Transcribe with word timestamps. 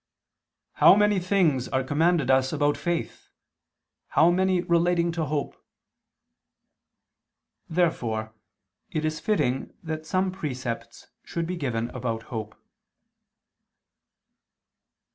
"How 0.81 0.95
many 0.95 1.19
things 1.19 1.67
are 1.67 1.83
commanded 1.83 2.31
us 2.31 2.51
about 2.51 2.75
faith! 2.75 3.29
How 4.07 4.31
many 4.31 4.61
relating 4.61 5.11
to 5.11 5.25
hope!" 5.25 5.55
Therefore 7.69 8.33
it 8.89 9.05
is 9.05 9.19
fitting 9.19 9.75
that 9.83 10.07
some 10.07 10.31
precepts 10.31 11.05
should 11.23 11.45
be 11.45 11.55
given 11.55 11.91
about 11.91 12.23
hope. 12.33 12.55